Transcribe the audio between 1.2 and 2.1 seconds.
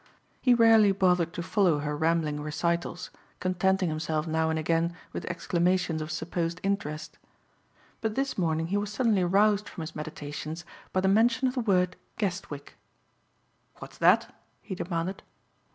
to follow her